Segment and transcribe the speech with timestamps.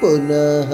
[0.00, 0.70] पुनः।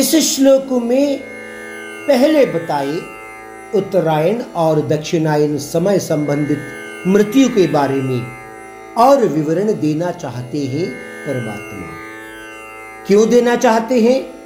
[0.00, 1.08] इस श्लोक में
[2.08, 3.21] पहले बताए
[3.74, 6.58] उत्तरायण और दक्षिणायन समय संबंधित
[7.06, 8.26] मृत्यु के बारे में
[8.98, 10.90] और विवरण देना चाहते हैं
[11.26, 11.86] परमात्मा।
[13.06, 14.42] क्यों देना चाहते हैं?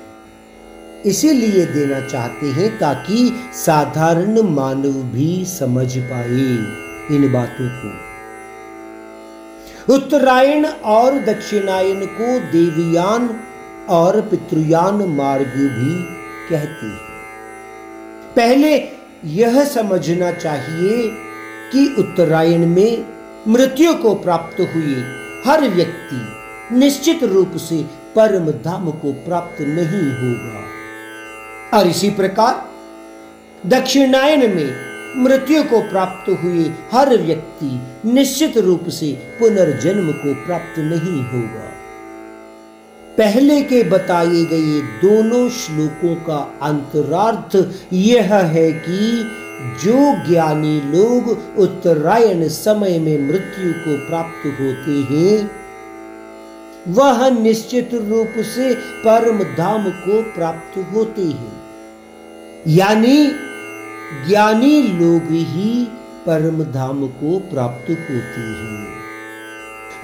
[1.02, 6.48] इसीलिए देना चाहते हैं ताकि साधारण मानव भी समझ पाए
[7.16, 8.06] इन बातों को।
[9.94, 13.40] उत्तरायण और दक्षिणायन को देवयान
[13.88, 16.02] और पितृयान मार्ग भी
[16.50, 17.06] कहते हैं।
[18.36, 21.10] पहले यह समझना चाहिए
[21.72, 23.04] कि उत्तरायण में
[23.48, 24.94] मृत्यु को प्राप्त हुए
[25.46, 26.26] हर व्यक्ति
[26.74, 27.82] निश्चित रूप से
[28.16, 30.62] परम धाम को प्राप्त नहीं होगा।
[31.78, 32.68] और इसी प्रकार,
[33.68, 34.86] दक्षिणायन में
[35.22, 37.80] मृत्यु को प्राप्त हुए हर व्यक्ति
[38.12, 41.72] निश्चित रूप से पुनर्जन्म को प्राप्त नहीं होगा।
[43.18, 49.30] पहले के बताए गए दोनों श्लोकों का अंतरार्थ यह है कि
[49.84, 55.50] जो ज्ञानी लोग उत्तरायण समय में मृत्यु को प्राप्त होते हैं,
[56.88, 61.62] वह निश्चित रूप से परम धाम को प्राप्त होते हैं।
[62.66, 63.26] यानी
[64.28, 65.84] ज्ञानी लोग ही
[66.26, 68.96] परम धाम को प्राप्त होते हैं।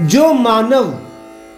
[0.06, 0.98] जो मानव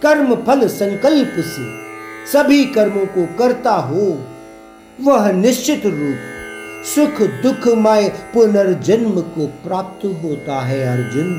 [0.05, 1.85] कर्म फल संकल्प से
[2.31, 4.25] सभी कर्मों को करता हो,
[5.01, 11.31] वह निश्चित रूप सुख दुख दुखमय पुनर्जन्म को प्राप्त होता है अर्जुन।